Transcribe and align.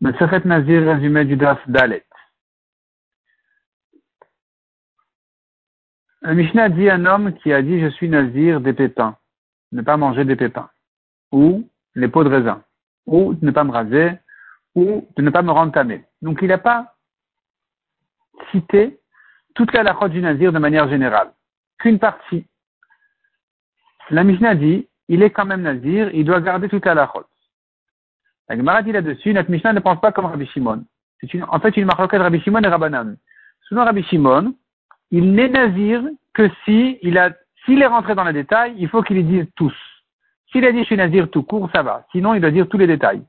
Maseret 0.00 0.44
Nazir, 0.44 0.82
résumé 0.82 1.24
du 1.24 1.36
Daf 1.36 1.58
Dalet. 1.68 2.04
Un 6.22 6.34
Mishnah 6.34 6.68
dit 6.68 6.88
un 6.88 7.04
homme 7.04 7.34
qui 7.34 7.52
a 7.52 7.62
dit 7.62 7.80
je 7.80 7.88
suis 7.88 8.08
Nazir 8.08 8.60
des 8.60 8.72
pépins, 8.72 9.16
ne 9.72 9.82
pas 9.82 9.96
manger 9.96 10.24
des 10.24 10.36
pépins, 10.36 10.70
ou 11.32 11.68
les 11.96 12.06
pots 12.06 12.22
de 12.22 12.28
raisin, 12.28 12.62
ou 13.06 13.34
de 13.34 13.44
ne 13.44 13.50
pas 13.50 13.64
me 13.64 13.72
raser, 13.72 14.12
ou 14.76 15.08
de 15.16 15.22
ne 15.22 15.30
pas 15.30 15.42
me 15.42 15.50
rentamer. 15.50 16.04
Donc 16.22 16.40
il 16.42 16.48
n'a 16.48 16.58
pas 16.58 16.94
cité 18.52 19.00
toute 19.54 19.72
la 19.72 19.82
lachot 19.82 20.08
du 20.08 20.20
Nazir 20.20 20.52
de 20.52 20.58
manière 20.58 20.88
générale, 20.88 21.32
qu'une 21.78 21.98
partie. 21.98 22.46
La 24.10 24.22
Mishnah 24.22 24.54
dit 24.54 24.88
il 25.08 25.22
est 25.22 25.30
quand 25.30 25.46
même 25.46 25.62
Nazir, 25.62 26.14
il 26.14 26.24
doit 26.24 26.40
garder 26.40 26.68
toute 26.68 26.86
la 26.86 26.94
lachot. 26.94 27.24
La 28.48 28.56
Gemara 28.56 28.82
dit 28.82 28.92
là-dessus, 28.92 29.34
notre 29.34 29.50
Mishnah 29.50 29.72
ne 29.72 29.80
pense 29.80 30.00
pas 30.00 30.12
comme 30.12 30.24
Rabbi 30.24 30.46
Shimon. 30.46 30.84
C'est 31.20 31.32
une, 31.34 31.44
en 31.44 31.60
fait 31.60 31.76
une 31.76 31.86
de 31.86 32.16
Rabbi 32.18 32.40
Shimon 32.40 32.62
et 32.62 32.68
Rabbanan. 32.68 33.16
Selon 33.68 33.84
Rabbi 33.84 34.02
Shimon, 34.04 34.54
il 35.10 35.32
n'est 35.32 35.48
nazir 35.48 36.02
que 36.32 36.48
si 36.64 36.98
il 37.02 37.18
a, 37.18 37.30
s'il 37.64 37.82
est 37.82 37.86
rentré 37.86 38.14
dans 38.14 38.24
les 38.24 38.32
détails, 38.32 38.74
il 38.78 38.88
faut 38.88 39.02
qu'il 39.02 39.16
les 39.16 39.22
dise 39.22 39.46
tous. 39.54 39.74
S'il 40.50 40.64
a 40.64 40.72
dit 40.72 40.80
je 40.80 40.84
suis 40.84 40.96
nazir 40.96 41.28
tout 41.30 41.42
court, 41.42 41.68
ça 41.74 41.82
va. 41.82 42.06
Sinon, 42.12 42.34
il 42.34 42.40
doit 42.40 42.50
dire 42.50 42.68
tous 42.68 42.78
les 42.78 42.86
détails. 42.86 43.22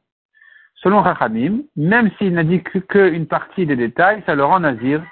Selon 0.76 1.02
Rachamim, 1.02 1.64
même 1.76 2.10
s'il 2.18 2.34
n'a 2.34 2.46
dit 2.46 2.64
qu'une 2.64 3.28
partie 3.28 3.66
des 3.66 3.76
détails, 3.76 4.24
ça 4.26 4.36
le 4.36 4.46
rend 4.46 4.62
nazir 4.62 5.04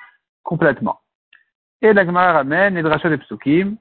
complètement. 0.43 1.01
Et 1.81 1.91
la 1.91 2.05
Gemara 2.05 2.31
ramène 2.31 2.75
les 2.75 2.81
drachot 2.81 3.09
des 3.09 3.17
psukim. 3.17 3.75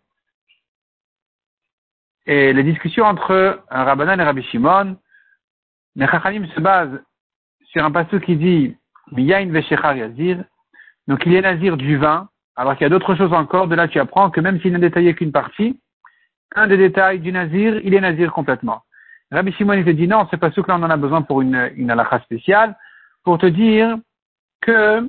Et 2.27 2.52
les 2.52 2.64
discussions 2.64 3.05
entre 3.05 3.62
Rabbanan 3.69 4.19
et 4.19 4.24
Rabbi 4.24 4.42
Shimon, 4.42 4.97
mais 5.96 6.06
Chachamim 6.06 6.46
se 6.55 6.60
base 6.60 7.02
sur 7.64 7.84
un 7.84 7.91
passage 7.91 8.20
qui 8.20 8.36
dit 8.36 8.77
Miyain 9.12 9.50
veshechar 9.50 9.96
yazir. 9.96 10.45
Donc 11.09 11.24
il 11.24 11.34
est 11.34 11.41
nazir 11.41 11.77
du 11.77 11.97
vin, 11.97 12.28
alors 12.55 12.75
qu'il 12.75 12.83
y 12.83 12.86
a 12.86 12.91
d'autres 12.91 13.14
choses 13.14 13.33
encore. 13.33 13.66
De 13.66 13.75
là, 13.75 13.89
tu 13.89 13.98
apprends 13.98 14.30
que 14.30 14.41
même 14.41 14.61
s'il 14.61 14.72
n'a 14.72 14.78
détaillé 14.78 15.14
qu'une 15.14 15.33
partie, 15.33 15.80
un 16.55 16.67
des 16.67 16.77
détails 16.77 17.20
du 17.20 17.33
nazir, 17.33 17.80
il 17.83 17.94
est 17.94 18.00
nazir 18.00 18.33
complètement. 18.33 18.83
Rabbi 19.33 19.52
Shimon, 19.52 19.74
il 19.74 19.84
te 19.84 19.91
dit 19.91 20.06
non, 20.06 20.27
c'est 20.30 20.36
pas 20.36 20.50
ce 20.50 20.61
que 20.61 20.69
là 20.69 20.77
on 20.78 20.83
en 20.83 20.91
a 20.91 20.97
besoin 20.97 21.22
pour 21.22 21.41
une, 21.41 21.70
une 21.77 21.94
spéciale, 22.24 22.77
pour 23.24 23.39
te 23.39 23.47
dire 23.47 23.97
que 24.61 25.08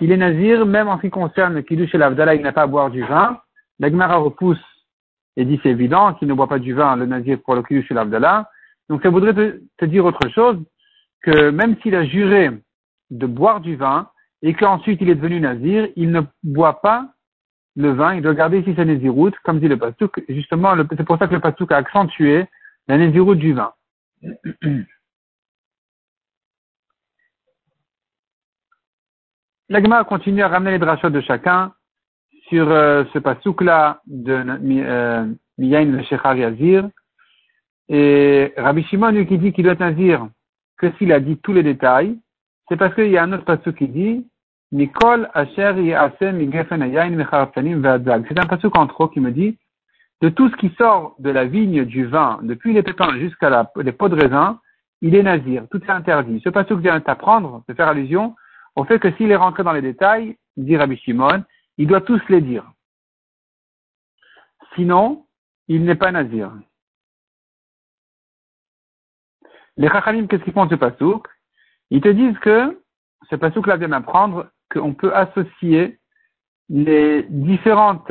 il 0.00 0.12
est 0.12 0.16
nazir, 0.16 0.66
même 0.66 0.88
en 0.88 0.96
ce 0.96 1.02
qui 1.02 1.10
concerne 1.10 1.54
le 1.54 1.62
kiddush 1.62 1.94
et 1.94 1.98
l'avdallah, 1.98 2.34
il 2.34 2.42
n'a 2.42 2.52
pas 2.52 2.62
à 2.62 2.66
boire 2.66 2.90
du 2.90 3.02
vin. 3.02 3.40
La 3.80 3.88
repousse 4.18 4.58
et 5.36 5.44
dit 5.44 5.58
c'est 5.62 5.70
évident 5.70 6.14
qu'il 6.14 6.28
ne 6.28 6.34
boit 6.34 6.48
pas 6.48 6.58
du 6.58 6.74
vin, 6.74 6.96
le 6.96 7.06
nazir 7.06 7.38
pour 7.44 7.54
le 7.54 7.62
kiddush 7.62 7.90
et 7.90 7.94
l'avdallah. 7.94 8.48
Donc 8.88 9.02
ça 9.02 9.10
voudrait 9.10 9.34
te, 9.34 9.84
dire 9.84 10.04
autre 10.04 10.28
chose, 10.30 10.58
que 11.22 11.50
même 11.50 11.76
s'il 11.82 11.94
a 11.94 12.04
juré 12.04 12.50
de 13.10 13.26
boire 13.26 13.60
du 13.60 13.76
vin, 13.76 14.10
et 14.42 14.54
qu'ensuite 14.54 15.00
il 15.00 15.10
est 15.10 15.14
devenu 15.14 15.40
nazir, 15.40 15.88
il 15.96 16.10
ne 16.10 16.20
boit 16.42 16.80
pas 16.80 17.08
le 17.76 17.92
vin, 17.92 18.14
il 18.14 18.22
doit 18.22 18.34
garder 18.34 18.60
ici 18.60 18.74
sa 18.74 18.84
naziroute, 18.84 19.36
comme 19.44 19.60
dit 19.60 19.68
le 19.68 19.78
pastouk. 19.78 20.22
Justement, 20.28 20.74
c'est 20.96 21.04
pour 21.04 21.18
ça 21.18 21.28
que 21.28 21.34
le 21.34 21.40
pastouk 21.40 21.70
a 21.72 21.76
accentué 21.76 22.46
la 22.86 22.98
naziroute 22.98 23.38
du 23.38 23.52
vin. 23.52 23.72
L'agma 29.68 30.02
continue 30.04 30.42
à 30.42 30.48
ramener 30.48 30.70
les 30.72 30.78
drachot 30.78 31.10
de 31.10 31.20
chacun 31.20 31.74
sur 32.48 32.70
euh, 32.70 33.04
ce 33.12 33.18
pasouk-là 33.18 34.00
de 34.06 34.32
euh, 34.32 35.26
Miyain 35.58 35.84
le 35.84 36.02
Shechar 36.04 36.36
Yazir, 36.36 36.88
et 37.88 38.52
Rabbi 38.56 38.84
Shimon, 38.84 39.10
lui, 39.10 39.26
qui 39.26 39.38
dit 39.38 39.52
qu'il 39.52 39.64
doit 39.64 39.74
nazir 39.74 40.28
que 40.78 40.90
s'il 40.92 41.12
a 41.12 41.20
dit 41.20 41.38
tous 41.38 41.52
les 41.52 41.62
détails, 41.62 42.18
c'est 42.68 42.76
parce 42.76 42.94
qu'il 42.94 43.08
y 43.08 43.16
a 43.16 43.22
un 43.22 43.32
autre 43.32 43.44
passage 43.44 43.74
qui 43.74 43.88
dit 43.88 44.26
Mikol 44.72 45.30
Asher 45.32 45.72
C'est 46.18 46.28
un 48.38 48.46
passage 48.46 48.70
en 48.74 48.86
trop 48.86 49.08
qui 49.08 49.20
me 49.20 49.30
dit 49.30 49.58
de 50.20 50.28
tout 50.28 50.48
ce 50.50 50.56
qui 50.56 50.70
sort 50.76 51.14
de 51.20 51.30
la 51.30 51.44
vigne 51.44 51.84
du 51.84 52.04
vin, 52.04 52.40
depuis 52.42 52.72
les 52.72 52.82
pépins 52.82 53.16
jusqu'à 53.18 53.68
les 53.76 53.92
pots 53.92 54.08
de 54.08 54.20
raisin, 54.20 54.60
il 55.00 55.14
est 55.14 55.22
nazir. 55.22 55.64
Tout 55.70 55.80
est 55.84 55.90
interdit. 55.90 56.40
Ce 56.42 56.48
passage 56.48 56.78
vient 56.78 57.00
t'apprendre, 57.00 57.62
de 57.68 57.74
faire 57.74 57.88
allusion 57.88 58.34
au 58.74 58.84
fait 58.84 58.98
que 58.98 59.12
s'il 59.12 59.30
est 59.30 59.36
rentré 59.36 59.62
dans 59.62 59.72
les 59.72 59.82
détails, 59.82 60.36
dit 60.56 60.76
Rabbi 60.76 60.96
Shimon, 60.96 61.44
il 61.76 61.86
doit 61.86 62.00
tous 62.00 62.20
les 62.28 62.40
dire. 62.40 62.64
Sinon, 64.74 65.24
il 65.68 65.84
n'est 65.84 65.94
pas 65.94 66.10
nazir. 66.10 66.52
Les 69.78 69.88
Chachamim, 69.88 70.26
qu'est-ce 70.26 70.42
qu'ils 70.42 70.52
font 70.52 70.66
de 70.66 70.70
ce 70.70 70.74
pasouk 70.74 71.28
Ils 71.90 72.00
te 72.00 72.08
disent 72.08 72.38
que 72.40 72.82
ce 73.30 73.36
pasouk-là 73.36 73.76
vient 73.76 73.88
d'apprendre 73.88 74.48
qu'on 74.72 74.92
peut 74.92 75.14
associer 75.14 75.98
les 76.68 77.22
différentes, 77.30 78.10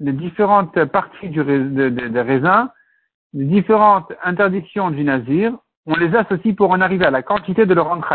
les 0.00 0.12
différentes 0.12 0.84
parties 0.86 1.28
du, 1.28 1.44
de, 1.44 1.88
de, 1.88 2.18
raisin, 2.18 2.70
les 3.32 3.44
différentes 3.44 4.12
interdictions 4.22 4.90
du 4.90 5.04
nazir, 5.04 5.56
on 5.86 5.94
les 5.96 6.14
associe 6.16 6.54
pour 6.56 6.70
en 6.70 6.80
arriver 6.80 7.06
à 7.06 7.10
la 7.10 7.22
quantité 7.22 7.66
de 7.66 7.74
leur 7.74 7.86
rendre 7.86 8.06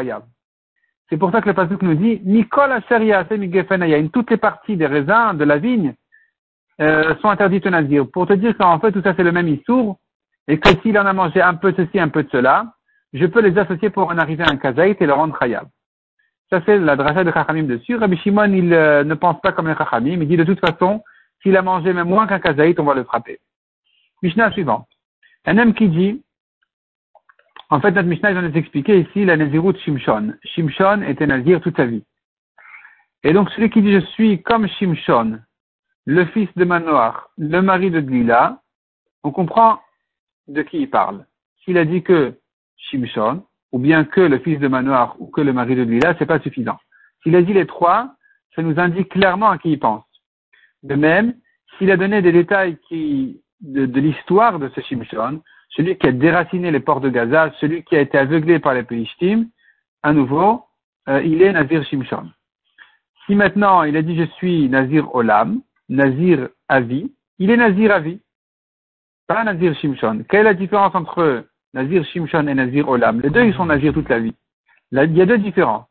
C'est 1.10 1.18
pour 1.18 1.32
ça 1.32 1.42
que 1.42 1.48
le 1.48 1.56
pasouk 1.56 1.82
nous 1.82 1.96
dit 1.96 2.22
Mikol 2.26 2.72
toutes 4.12 4.32
les 4.32 4.38
parties 4.38 4.76
des 4.76 4.86
raisins, 4.86 5.34
de 5.34 5.46
la 5.46 5.58
vigne, 5.58 5.94
euh, 6.82 7.16
sont 7.22 7.30
interdites 7.30 7.66
au 7.66 7.70
nazir. 7.70 8.06
Pour 8.12 8.28
te 8.28 8.34
dire 8.34 8.58
qu'en 8.58 8.80
fait 8.80 8.92
tout 8.92 9.02
ça 9.02 9.14
c'est 9.16 9.24
le 9.24 9.32
même 9.32 9.48
issour, 9.48 9.98
et 10.50 10.60
que 10.60 10.70
s'il 10.82 10.98
en 10.98 11.06
a 11.06 11.14
mangé 11.14 11.42
un 11.42 11.54
peu 11.54 11.72
de 11.72 11.86
ceci, 11.86 12.00
un 12.00 12.10
peu 12.10 12.24
de 12.24 12.30
cela, 12.32 12.74
je 13.14 13.26
peux 13.28 13.40
les 13.40 13.58
associer 13.58 13.92
pour 13.92 14.10
en 14.10 14.18
arriver 14.18 14.44
à 14.44 14.50
un 14.50 14.58
kazaït 14.58 15.00
et 15.00 15.06
le 15.06 15.14
rendre 15.14 15.38
khayab. 15.38 15.68
Ça, 16.50 16.60
c'est 16.66 16.80
la 16.80 16.96
dracha 16.96 17.24
de 17.24 17.32
Chachamim 17.32 17.64
dessus. 17.64 17.96
Rabbi 17.96 18.18
Shimon, 18.18 18.52
il 18.52 18.74
euh, 18.74 19.04
ne 19.04 19.14
pense 19.14 19.40
pas 19.42 19.52
comme 19.52 19.68
les 19.68 19.76
Chachamim. 19.76 20.20
Il 20.20 20.28
dit 20.28 20.38
de 20.38 20.44
toute 20.44 20.60
façon, 20.60 21.04
s'il 21.44 21.56
a 21.56 21.62
mangé 21.62 21.94
même 21.94 22.10
moins 22.10 22.26
qu'un 22.26 22.40
kazaït, 22.40 22.80
on 22.80 22.84
va 22.84 22.96
le 22.96 23.04
frapper. 23.04 23.40
Mishnah 24.24 24.52
suivant. 24.52 24.88
Un 25.46 25.60
homme 25.60 25.76
qui 25.76 25.88
dit, 25.88 26.24
en 27.70 27.80
fait, 27.80 27.92
notre 27.92 28.08
Mishnah, 28.08 28.32
vient 28.32 28.42
de 28.42 28.58
expliquer 28.58 29.02
ici 29.02 29.26
la 29.26 29.38
Nazirut 29.38 29.78
Shimshon. 29.86 30.34
Shimshon 30.44 31.04
était 31.04 31.28
Nazir 31.28 31.62
toute 31.62 31.78
sa 31.78 31.86
vie. 31.86 32.04
Et 33.24 33.34
donc, 33.34 33.52
celui 33.52 33.70
qui 33.70 33.84
dit 33.84 33.94
je 33.94 34.06
suis 34.08 34.42
comme 34.42 34.68
Shimshon, 34.68 35.40
le 36.08 36.26
fils 36.26 36.50
de 36.56 36.66
Manoach, 36.66 37.18
le 37.38 37.62
mari 37.62 37.92
de 37.92 38.02
Glila, 38.02 38.60
on 39.24 39.30
comprend 39.30 39.80
de 40.50 40.62
qui 40.62 40.80
il 40.80 40.90
parle. 40.90 41.26
S'il 41.64 41.78
a 41.78 41.86
dit 41.86 42.04
que 42.04 42.34
Shimshon, 42.78 43.44
ou 43.72 43.80
bien 43.80 44.04
que 44.04 44.22
le 44.22 44.40
fils 44.40 44.60
de 44.60 44.68
Manoir, 44.68 45.16
ou 45.20 45.28
que 45.28 45.42
le 45.42 45.54
mari 45.54 45.76
de 45.76 45.84
Lila, 45.84 46.16
c'est 46.18 46.26
pas 46.26 46.40
suffisant. 46.40 46.78
S'il 47.22 47.36
a 47.36 47.42
dit 47.42 47.54
les 47.54 47.68
trois, 47.68 48.16
ça 48.56 48.62
nous 48.62 48.80
indique 48.80 49.10
clairement 49.10 49.50
à 49.50 49.58
qui 49.58 49.72
il 49.72 49.80
pense. 49.80 50.04
De 50.84 50.96
même, 50.96 51.36
s'il 51.78 51.92
a 51.92 51.98
donné 51.98 52.22
des 52.22 52.32
détails 52.32 52.78
de, 53.62 54.00
l'histoire 54.00 54.60
de 54.60 54.70
ce 54.70 54.82
Shimshon, 54.82 55.42
celui 55.70 55.98
qui 55.98 56.08
a 56.08 56.12
déraciné 56.12 56.72
les 56.72 56.80
ports 56.80 57.02
de 57.02 57.10
Gaza, 57.10 57.54
celui 57.60 57.84
qui 57.84 57.96
a 57.96 58.02
été 58.02 58.18
aveuglé 58.18 58.60
par 58.60 58.74
les 58.74 58.84
Pélishtim, 58.84 59.46
à 60.02 60.14
nouveau, 60.14 60.64
euh, 61.08 61.22
il 61.24 61.42
est 61.42 61.52
Nazir 61.52 61.84
Shimshon. 61.86 62.30
Si 63.26 63.36
maintenant 63.36 63.84
il 63.84 63.96
a 63.96 64.02
dit 64.02 64.18
je 64.18 64.26
suis 64.38 64.68
Nazir 64.70 65.14
Olam, 65.14 65.62
Nazir 65.90 66.50
Avi, 66.68 67.12
il 67.38 67.52
est 67.52 67.58
Nazir 67.58 67.92
Avi 67.92 68.20
pas 69.30 69.44
Nazir 69.44 69.76
Shimshon. 69.76 70.26
Quelle 70.28 70.42
est 70.42 70.44
la 70.44 70.54
différence 70.56 70.96
entre 70.96 71.46
Nazir 71.76 72.04
Shimshon 72.04 72.48
et 72.48 72.56
Nazir 72.56 72.90
Olam? 72.90 73.22
Les 73.22 73.30
deux, 73.30 73.46
ils 73.46 73.54
sont 73.54 73.68
Nazir 73.68 73.94
toute 73.94 74.10
la 74.10 74.20
vie. 74.20 74.34
il 74.92 75.18
y 75.18 75.22
a 75.22 75.26
deux 75.28 75.38
différences. 75.38 75.86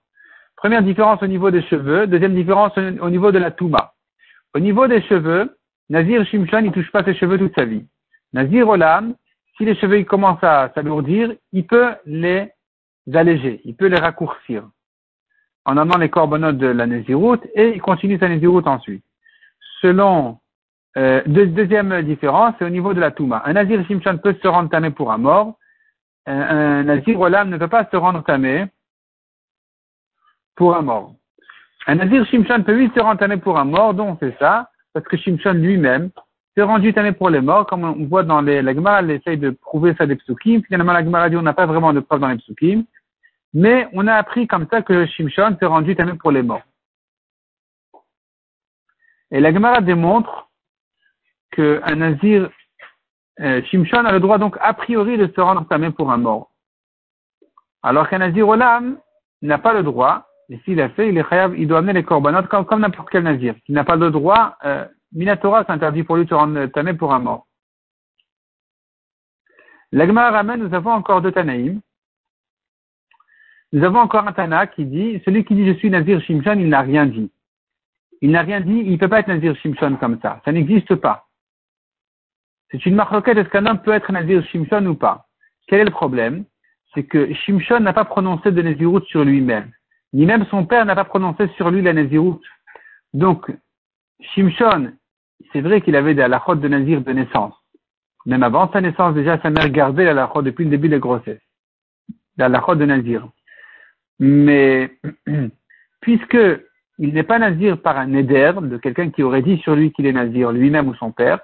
Première 0.57 0.83
différence 0.83 1.23
au 1.23 1.29
niveau 1.29 1.53
des 1.53 1.63
cheveux, 1.63 2.09
deuxième 2.09 2.35
différence 2.35 2.73
au 2.77 3.11
niveau 3.11 3.31
de 3.31 3.39
la 3.39 3.53
Touma. 3.53 3.95
Au 4.55 4.59
niveau 4.59 4.89
des 4.89 5.01
cheveux, 5.03 5.57
Nazir 5.89 6.27
Shimshon, 6.27 6.65
il 6.65 6.73
touche 6.73 6.91
pas 6.91 7.05
ses 7.05 7.15
cheveux 7.15 7.39
toute 7.39 7.55
sa 7.55 7.65
vie. 7.65 7.87
Nazir 8.33 8.69
Olam, 8.69 9.15
si 9.57 9.65
les 9.65 9.77
cheveux 9.77 10.03
commencent 10.03 10.43
à 10.43 10.73
s'alourdir, 10.75 11.33
il 11.53 11.65
peut 11.65 11.95
les 12.07 12.51
alléger, 13.15 13.61
il 13.65 13.77
peut 13.77 13.87
les 13.87 14.01
raccourcir 14.01 14.69
en 15.65 15.77
amenant 15.77 15.99
les 15.99 16.11
corbanotes 16.11 16.59
de 16.59 16.67
la 16.67 16.89
Naziroute 16.89 17.47
et 17.55 17.69
il 17.69 17.81
continue 17.81 18.19
sa 18.19 18.29
Naziroute 18.29 18.67
ensuite. 18.67 19.05
Selon 19.81 20.39
euh, 20.97 21.23
deuxième 21.27 22.03
différence, 22.03 22.55
c'est 22.59 22.65
au 22.65 22.71
niveau 22.71 22.95
de 22.95 23.01
la 23.01 23.11
Touma. 23.11 23.43
Un 23.45 23.53
Nazir 23.53 23.85
Shimshon 23.87 24.19
peut 24.19 24.37
se 24.43 24.49
rendre 24.49 24.71
tamé 24.71 24.91
pour 24.91 25.13
un 25.13 25.19
mort. 25.19 25.55
Un, 26.27 26.83
Nazir 26.85 27.19
Olam 27.21 27.51
ne 27.51 27.57
peut 27.57 27.69
pas 27.69 27.87
se 27.91 27.97
rendre 27.97 28.25
tamé 28.25 28.67
pour 30.57 30.77
un 30.77 30.83
mort. 30.83 31.15
Un 31.87 31.97
Nazir 31.97 32.27
Shimshon 32.27 32.63
peut 32.63 32.75
lui 32.75 32.91
se 32.95 33.01
rendre 33.01 33.21
tamé 33.21 33.37
pour 33.37 33.59
un 33.59 33.65
mort, 33.65 33.95
donc 33.95 34.19
c'est 34.21 34.37
ça, 34.39 34.71
parce 34.93 35.07
que 35.07 35.17
Shimshon 35.17 35.53
lui-même 35.53 36.11
s'est 36.57 36.63
rendu 36.63 36.93
tamé 36.93 37.13
pour 37.13 37.31
les 37.31 37.41
morts, 37.41 37.67
comme 37.67 37.85
on 37.85 38.07
voit 38.07 38.25
dans 38.25 38.41
les, 38.41 38.63
la 38.63 38.73
elle 38.99 39.11
essaye 39.11 39.39
de 39.39 39.51
prouver 39.51 39.95
ça 39.97 40.07
des 40.07 40.17
psukim. 40.17 40.63
Finalement, 40.65 40.93
la 40.93 41.05
Gemara 41.05 41.31
dit 41.31 41.37
on 41.37 41.43
n'a 41.43 41.55
pas 41.55 41.67
vraiment 41.67 41.93
de 41.93 42.01
preuve 42.01 42.21
dans 42.21 42.29
les 42.29 42.39
psukim. 42.39 42.85
Mais 43.55 43.89
on 43.93 44.07
a 44.07 44.15
appris 44.15 44.47
comme 44.47 44.67
ça 44.71 44.83
que 44.83 45.07
Shimshon 45.07 45.57
s'est 45.59 45.67
rendu 45.67 45.95
tamé 45.95 46.15
pour 46.15 46.33
les 46.33 46.43
morts. 46.43 46.63
Et 49.31 49.41
la 49.41 49.53
Gemara 49.53 49.81
démontre 49.81 50.48
qu'un 51.53 51.97
nazir 51.97 52.51
euh, 53.41 53.63
Shimshon 53.65 54.05
a 54.05 54.13
le 54.13 54.21
droit 54.21 54.39
donc 54.39 54.57
a 54.61 54.75
priori 54.75 55.17
de 55.17 55.31
se 55.35 55.41
rendre 55.41 55.67
tamé 55.69 55.91
pour 55.91 56.11
un 56.11 56.17
mort. 56.19 56.51
Alors 57.83 58.09
qu'un 58.09 58.19
nazir 58.19 58.49
olam 58.49 58.99
n'a 59.43 59.59
pas 59.59 59.73
le 59.73 59.83
droit, 59.83 60.27
et 60.49 60.59
s'il 60.65 60.81
a 60.81 60.89
fait, 60.91 61.09
il 61.09 61.19
est 61.19 61.29
khayab, 61.29 61.55
il 61.57 61.69
doit 61.69 61.79
amener 61.79 61.93
les 61.93 62.05
corbanotes 62.05 62.49
comme, 62.49 62.65
comme 62.65 62.81
n'importe 62.81 63.11
quel 63.11 63.23
nazir. 63.23 63.55
Il 63.69 63.75
n'a 63.75 63.85
pas 63.85 63.97
le 63.97 64.11
droit, 64.11 64.57
euh, 64.65 64.87
Minatora 65.13 65.65
s'interdit 65.65 66.03
pour 66.03 66.17
lui 66.17 66.25
de 66.25 66.31
se 66.31 66.35
rendre 66.35 66.67
tamé 66.67 66.95
pour 66.95 67.13
un 67.13 67.21
mort. 67.21 67.47
L'Agmar 69.93 70.33
ramène, 70.33 70.63
nous 70.63 70.75
avons 70.75 70.91
encore 70.91 71.23
deux 71.23 71.33
Tanaïm. 71.33 71.81
Nous 73.73 73.85
avons 73.85 74.01
encore 74.01 74.27
un 74.27 74.33
Tana 74.33 74.67
qui 74.67 74.85
dit, 74.85 75.21
celui 75.25 75.45
qui 75.45 75.55
dit 75.55 75.67
je 75.67 75.79
suis 75.79 75.91
Nazir 75.91 76.21
Shimshon, 76.23 76.59
il 76.59 76.69
n'a 76.69 76.81
rien 76.81 77.07
dit. 77.07 77.31
Il 78.21 78.31
n'a 78.31 78.43
rien 78.43 78.61
dit, 78.61 78.83
il 78.85 78.93
ne 78.93 78.97
peut 78.97 79.09
pas 79.09 79.21
être 79.21 79.29
Nazir 79.29 79.55
Shimshon 79.57 79.97
comme 79.97 80.19
ça. 80.21 80.41
Ça 80.45 80.53
n'existe 80.53 80.95
pas. 80.97 81.28
C'est 82.71 82.85
une 82.85 82.95
marque 82.95 83.29
est-ce 83.29 83.49
qu'un 83.49 83.67
homme 83.67 83.81
peut 83.81 83.93
être 83.93 84.13
Nazir 84.13 84.45
Shimshon 84.47 84.85
ou 84.87 84.95
pas? 84.95 85.27
Quel 85.67 85.81
est 85.81 85.85
le 85.85 85.91
problème? 85.91 86.45
C'est 86.95 87.05
que 87.05 87.33
Shimshon 87.33 87.81
n'a 87.81 87.93
pas 87.93 88.05
prononcé 88.05 88.51
de 88.51 88.63
Nazirout 88.63 89.05
sur 89.07 89.25
lui-même. 89.25 89.71
Ni 90.13 90.27
même 90.27 90.47
son 90.47 90.65
père 90.67 90.85
n'a 90.85 90.95
pas 90.95 91.05
prononcé 91.05 91.49
sur 91.57 91.71
lui 91.71 91.83
la 91.83 91.93
Nazirout. 91.93 92.41
Donc, 93.15 93.51
Shimshon, 94.21 94.93
c'est 95.53 95.61
vrai 95.61 95.81
qu'il 95.81 95.97
avait 95.97 96.15
des 96.15 96.23
halachot 96.23 96.57
de 96.57 96.69
Nazir 96.69 97.01
de 97.03 97.13
naissance. 97.13 97.55
Même 98.27 98.43
avant 98.43 98.71
sa 98.73 98.81
naissance, 98.81 99.15
déjà, 99.15 99.41
sa 99.41 99.51
mère 99.51 99.71
gardait 99.71 100.05
la 100.05 100.11
halachot 100.11 100.43
depuis 100.43 100.65
le 100.65 100.71
début 100.71 100.89
de 100.89 100.95
la 100.95 100.99
grossesse. 100.99 101.41
La 102.37 102.47
halachot 102.47 102.75
de 102.75 102.85
Nazir. 102.85 103.29
Mais, 104.19 104.91
puisque 106.01 106.39
il 106.99 107.15
n'est 107.15 107.23
pas 107.23 107.39
Nazir 107.39 107.81
par 107.81 107.97
un 107.97 108.13
éder 108.13 108.53
de 108.61 108.77
quelqu'un 108.77 109.11
qui 109.11 109.23
aurait 109.23 109.43
dit 109.43 109.59
sur 109.59 109.77
lui 109.77 109.93
qu'il 109.93 110.07
est 110.07 110.13
Nazir, 110.13 110.53
lui-même 110.53 110.89
ou 110.89 110.95
son 110.95 111.13
père, 111.13 111.41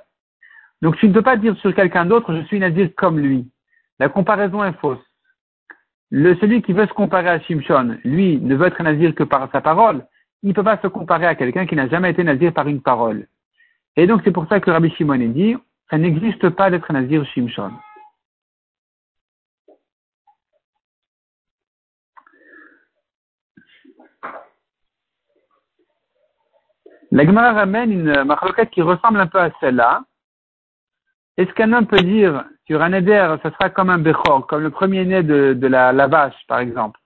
donc 0.84 0.98
tu 0.98 1.08
ne 1.08 1.14
peux 1.14 1.22
pas 1.22 1.38
dire 1.38 1.56
sur 1.60 1.74
quelqu'un 1.74 2.04
d'autre, 2.04 2.34
je 2.34 2.42
suis 2.42 2.58
Nazir 2.58 2.90
comme 2.94 3.18
lui. 3.18 3.50
La 3.98 4.10
comparaison 4.10 4.62
est 4.62 4.78
fausse. 4.80 5.02
Le, 6.10 6.36
celui 6.36 6.60
qui 6.60 6.74
veut 6.74 6.86
se 6.86 6.92
comparer 6.92 7.30
à 7.30 7.40
Shimshon, 7.40 7.96
lui, 8.04 8.38
ne 8.38 8.54
veut 8.54 8.66
être 8.66 8.82
Nazir 8.82 9.14
que 9.14 9.22
par 9.22 9.50
sa 9.50 9.62
parole. 9.62 10.06
Il 10.42 10.50
ne 10.50 10.54
peut 10.54 10.62
pas 10.62 10.76
se 10.82 10.86
comparer 10.88 11.24
à 11.24 11.36
quelqu'un 11.36 11.64
qui 11.64 11.74
n'a 11.74 11.88
jamais 11.88 12.10
été 12.10 12.22
Nazir 12.22 12.52
par 12.52 12.68
une 12.68 12.82
parole. 12.82 13.28
Et 13.96 14.06
donc 14.06 14.20
c'est 14.24 14.30
pour 14.30 14.46
ça 14.46 14.60
que 14.60 14.70
Rabbi 14.70 14.90
Shimon 14.90 15.16
dit, 15.16 15.56
ça 15.88 15.96
n'existe 15.96 16.50
pas 16.50 16.68
d'être 16.68 16.92
Nazir 16.92 17.24
Shimshon. 17.28 17.70
La 27.10 27.24
Gemara 27.24 27.54
ramène 27.54 27.90
une 27.90 28.24
marloquette 28.24 28.68
qui 28.68 28.82
ressemble 28.82 29.20
un 29.20 29.28
peu 29.28 29.40
à 29.40 29.50
celle-là. 29.60 30.04
Est-ce 31.36 31.52
qu'un 31.54 31.72
homme 31.72 31.86
peut 31.86 32.02
dire 32.02 32.44
sur 32.66 32.82
un 32.82 32.92
éder, 32.92 33.36
ça 33.42 33.50
sera 33.50 33.70
comme 33.70 33.90
un 33.90 33.98
bechor, 33.98 34.46
comme 34.46 34.62
le 34.62 34.70
premier 34.70 35.04
né 35.04 35.22
de, 35.22 35.66
la, 35.66 35.92
la, 35.92 36.06
vache, 36.06 36.46
par 36.46 36.60
exemple? 36.60 37.00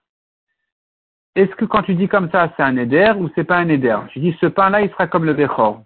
Est-ce 1.35 1.55
que 1.55 1.65
quand 1.65 1.83
tu 1.83 1.95
dis 1.95 2.07
comme 2.07 2.29
ça, 2.31 2.51
c'est 2.55 2.63
un 2.63 2.77
éder 2.77 3.13
ou 3.17 3.29
c'est 3.35 3.43
pas 3.43 3.57
un 3.57 3.69
éder? 3.69 3.97
Tu 4.09 4.19
dis 4.19 4.35
ce 4.39 4.45
pain-là, 4.45 4.81
il 4.81 4.89
sera 4.91 5.07
comme 5.07 5.25
le 5.25 5.33
bechor. 5.33 5.83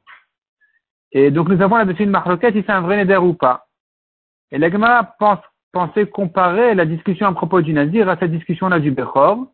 Et 1.14 1.30
donc 1.32 1.48
nous 1.48 1.62
avons 1.62 1.78
là-dessus 1.78 2.04
une 2.04 2.10
marloquette, 2.10 2.56
si 2.56 2.64
c'est 2.66 2.72
un 2.72 2.82
vrai 2.82 2.98
neder 2.98 3.18
ou 3.18 3.34
pas. 3.34 3.68
Et 4.52 4.58
la 4.58 4.70
Gemara 4.70 5.04
pense, 5.20 5.40
pensait 5.72 6.08
comparer 6.08 6.74
la 6.76 6.86
discussion 6.86 7.28
à 7.28 7.34
propos 7.34 7.62
du 7.62 7.72
Nazir 7.74 8.10
à 8.10 8.18
cette 8.18 8.32
discussion-là 8.32 8.80
du 8.80 8.92
Bechor, 8.92 9.48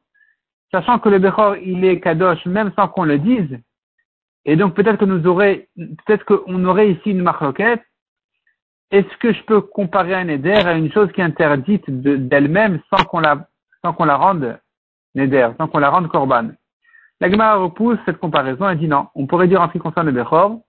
sachant 0.72 1.00
que 1.00 1.10
le 1.10 1.20
Bechor, 1.20 1.58
il 1.58 1.84
est 1.84 2.00
Kadosh 2.00 2.46
même 2.46 2.72
sans 2.76 2.88
qu'on 2.88 3.04
le 3.04 3.20
dise. 3.20 3.60
Et 4.46 4.56
donc 4.56 4.74
peut-être 4.74 4.98
que 4.98 5.06
nous 5.06 5.28
aurait, 5.28 5.68
peut-être 5.76 6.24
qu'on 6.26 6.64
aurait 6.66 6.92
ici 6.92 7.12
une 7.12 7.22
marloquette. 7.22 7.84
Est-ce 8.92 9.18
que 9.18 9.34
je 9.34 9.44
peux 9.44 9.62
comparer 9.62 10.16
un 10.16 10.26
Neder 10.26 10.66
à 10.66 10.74
une 10.74 10.92
chose 10.92 11.12
qui 11.12 11.22
est 11.22 11.24
interdite 11.24 11.90
d'elle-même 11.90 12.80
sans 12.90 13.04
qu'on 13.06 13.20
la, 13.20 13.48
sans 13.84 13.94
qu'on 13.94 14.06
la 14.06 14.18
rende 14.18 14.60
Neder, 15.14 15.50
sans 15.58 15.68
qu'on 15.68 15.80
la 15.80 15.90
rende 15.90 16.08
Korban? 16.08 16.50
La 17.22 17.30
Gemara 17.30 17.58
repousse 17.58 18.00
cette 18.06 18.18
comparaison 18.18 18.70
et 18.70 18.76
dit 18.76 18.88
non. 18.88 19.08
On 19.14 19.28
pourrait 19.28 19.48
dire 19.48 19.62
en 19.62 19.68
ce 19.68 19.74
qui 19.74 19.80
concerne 19.80 20.08
le 20.08 20.14
Bechor, 20.14 20.62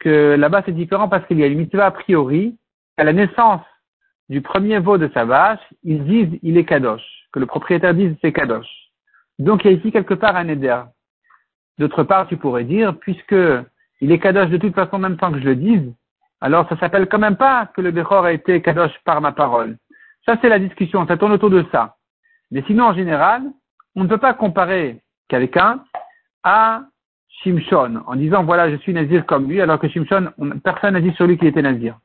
que 0.00 0.36
là-bas 0.36 0.62
c'est 0.66 0.72
différent 0.72 1.08
parce 1.08 1.26
qu'il 1.26 1.38
y 1.38 1.44
a 1.44 1.46
une 1.46 1.58
mitzvah 1.58 1.86
a 1.86 1.90
priori, 1.90 2.58
à 2.96 3.04
la 3.04 3.12
naissance 3.12 3.62
du 4.28 4.42
premier 4.42 4.78
veau 4.78 4.98
de 4.98 5.10
sa 5.14 5.24
vache, 5.24 5.60
ils 5.84 6.04
disent 6.04 6.38
il 6.42 6.58
est 6.58 6.64
kadosh, 6.64 7.02
que 7.32 7.38
le 7.38 7.46
propriétaire 7.46 7.94
dise 7.94 8.14
c'est 8.20 8.32
kadosh. 8.32 8.68
Donc 9.38 9.64
il 9.64 9.70
y 9.70 9.74
a 9.74 9.76
ici 9.78 9.90
quelque 9.90 10.14
part 10.14 10.36
un 10.36 10.48
éder. 10.48 10.82
D'autre 11.78 12.02
part, 12.02 12.26
tu 12.26 12.36
pourrais 12.36 12.64
dire, 12.64 12.98
puisque 12.98 13.36
il 14.00 14.12
est 14.12 14.18
kadosh 14.18 14.50
de 14.50 14.58
toute 14.58 14.74
façon 14.74 14.98
même 14.98 15.16
temps 15.16 15.32
que 15.32 15.38
je 15.38 15.44
le 15.44 15.56
dise, 15.56 15.94
alors 16.40 16.68
ça 16.68 16.78
s'appelle 16.78 17.08
quand 17.08 17.18
même 17.18 17.36
pas 17.36 17.66
que 17.66 17.80
le 17.80 17.90
Bechor 17.90 18.24
a 18.24 18.32
été 18.32 18.62
kadosh 18.62 18.92
par 19.04 19.20
ma 19.20 19.32
parole. 19.32 19.76
Ça 20.24 20.36
c'est 20.40 20.48
la 20.48 20.58
discussion, 20.58 21.06
ça 21.06 21.16
tourne 21.16 21.32
autour 21.32 21.50
de 21.50 21.64
ça. 21.72 21.96
Mais 22.50 22.62
sinon 22.66 22.84
en 22.84 22.94
général, 22.94 23.42
on 23.96 24.04
ne 24.04 24.08
peut 24.08 24.18
pas 24.18 24.34
comparer 24.34 25.00
quelqu'un 25.28 25.84
à 26.44 26.82
Shimshon 27.42 28.02
en 28.06 28.16
disant 28.16 28.44
voilà 28.44 28.70
je 28.70 28.76
suis 28.76 28.92
nazir 28.92 29.26
comme 29.26 29.48
lui 29.48 29.60
alors 29.60 29.78
que 29.78 29.88
Shimshon 29.88 30.32
personne 30.62 30.94
n'a 30.94 31.00
dit 31.00 31.12
sur 31.14 31.26
lui 31.26 31.38
qu'il 31.38 31.48
était 31.48 31.62
nazir. 31.62 31.98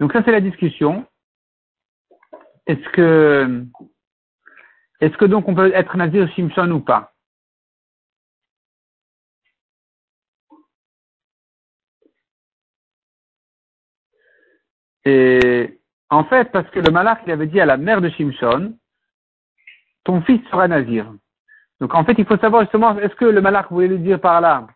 Donc 0.00 0.12
ça 0.12 0.22
c'est 0.24 0.32
la 0.32 0.40
discussion. 0.40 1.06
Est-ce 2.66 2.88
que 2.90 3.64
est-ce 5.00 5.16
que 5.16 5.24
donc 5.24 5.48
on 5.48 5.54
peut 5.54 5.72
être 5.74 5.96
nazir 5.96 6.28
Shimshon 6.32 6.70
ou 6.70 6.80
pas? 6.80 7.11
Et 15.04 15.78
en 16.10 16.24
fait 16.24 16.50
parce 16.52 16.68
que 16.70 16.80
le 16.80 16.90
malach 16.90 17.18
il 17.26 17.32
avait 17.32 17.46
dit 17.46 17.60
à 17.60 17.66
la 17.66 17.76
mère 17.76 18.00
de 18.00 18.08
Shimshon 18.08 18.74
ton 20.04 20.22
fils 20.22 20.40
sera 20.50 20.68
nazir. 20.68 21.12
Donc 21.80 21.94
en 21.94 22.04
fait, 22.04 22.14
il 22.18 22.24
faut 22.24 22.36
savoir 22.36 22.62
justement, 22.62 22.96
est-ce 22.98 23.14
que 23.14 23.24
le 23.24 23.40
malach 23.40 23.66
voulait 23.70 23.88
lui 23.88 23.98
dire 23.98 24.20
par 24.20 24.40
là, 24.40 24.66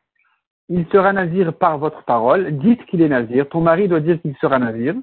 il 0.69 0.87
sera 0.89 1.13
nazir 1.13 1.55
par 1.55 1.79
votre 1.79 2.03
parole, 2.03 2.59
dites 2.59 2.85
qu'il 2.87 3.03
est 3.03 3.09
nazir, 3.09 3.49
ton 3.49 3.61
mari 3.61 3.89
doit 3.89 4.01
dire 4.01 4.21
qu'il 4.21 4.37
sera 4.39 4.59
nazir, 4.59 4.95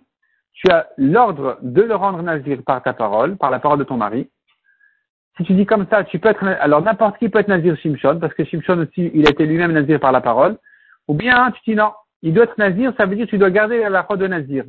tu 0.53 0.69
as 0.69 0.89
l'ordre 0.97 1.57
de 1.61 1.81
le 1.81 1.95
rendre 1.95 2.21
nazir 2.21 2.59
par 2.65 2.83
ta 2.83 2.93
parole, 2.93 3.37
par 3.37 3.49
la 3.51 3.59
parole 3.59 3.79
de 3.79 3.85
ton 3.85 3.97
mari. 3.97 4.29
Si 5.37 5.43
tu 5.43 5.53
dis 5.53 5.65
comme 5.65 5.87
ça, 5.89 6.03
tu 6.03 6.19
peux 6.19 6.29
être, 6.29 6.45
alors 6.45 6.81
n'importe 6.81 7.17
qui 7.17 7.29
peut 7.29 7.39
être 7.39 7.47
nazir 7.47 7.77
Shimshon, 7.77 8.19
parce 8.19 8.33
que 8.33 8.43
Shimshon 8.43 8.79
aussi, 8.79 9.09
il 9.13 9.25
a 9.25 9.31
été 9.31 9.45
lui-même 9.45 9.71
nazir 9.71 9.99
par 9.99 10.11
la 10.11 10.21
parole, 10.21 10.57
ou 11.07 11.13
bien 11.13 11.51
tu 11.51 11.71
dis 11.71 11.75
non, 11.75 11.93
il 12.21 12.33
doit 12.33 12.43
être 12.43 12.57
nazir, 12.57 12.93
ça 12.97 13.05
veut 13.05 13.15
dire 13.15 13.25
que 13.25 13.31
tu 13.31 13.37
dois 13.37 13.49
garder 13.49 13.79
la 13.79 13.89
lachot 13.89 14.17
de 14.17 14.27
nazir. 14.27 14.65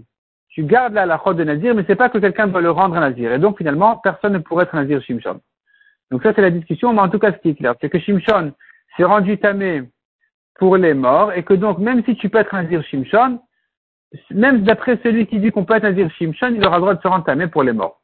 Tu 0.54 0.62
gardes 0.62 0.94
la 0.94 1.04
lachot 1.04 1.34
de 1.34 1.42
nazir, 1.42 1.74
mais 1.74 1.82
c'est 1.84 1.96
pas 1.96 2.08
que 2.08 2.18
quelqu'un 2.18 2.46
doit 2.46 2.60
le 2.60 2.70
rendre 2.70 2.94
nazir. 2.94 3.32
Et 3.32 3.40
donc 3.40 3.58
finalement, 3.58 3.96
personne 3.96 4.34
ne 4.34 4.38
pourrait 4.38 4.64
être 4.64 4.76
nazir 4.76 5.02
Shimshon. 5.02 5.40
Donc 6.12 6.22
ça, 6.22 6.32
c'est 6.32 6.42
la 6.42 6.50
discussion, 6.50 6.92
mais 6.92 7.00
en 7.00 7.08
tout 7.08 7.18
cas, 7.18 7.32
ce 7.32 7.38
qui 7.38 7.48
est 7.48 7.54
clair, 7.56 7.74
c'est 7.80 7.90
que 7.90 7.98
Shimshon 7.98 8.52
s'est 8.96 9.02
rendu 9.02 9.36
tamé 9.38 9.82
pour 10.54 10.76
les 10.76 10.94
morts, 10.94 11.32
et 11.32 11.42
que 11.42 11.54
donc, 11.54 11.78
même 11.78 12.04
si 12.04 12.14
tu 12.14 12.28
peux 12.28 12.38
être 12.38 12.54
un 12.54 12.68
Zir 12.68 12.84
Shimshon, 12.84 13.40
même 14.30 14.62
d'après 14.62 14.96
celui 15.02 15.26
qui 15.26 15.40
dit 15.40 15.50
qu'on 15.50 15.64
peut 15.64 15.74
être 15.74 15.86
un 15.86 15.94
Zir 15.94 16.08
Shimshon, 16.12 16.54
il 16.54 16.64
aura 16.64 16.76
le 16.76 16.82
droit 16.82 16.94
de 16.94 17.02
se 17.02 17.08
rendre 17.08 17.24
tamé 17.24 17.48
pour 17.48 17.64
les 17.64 17.72
morts. 17.72 18.00